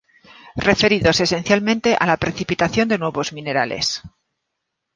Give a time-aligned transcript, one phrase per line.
[0.69, 4.01] Referidos esencialmente a la precipitación de nuevos minerales.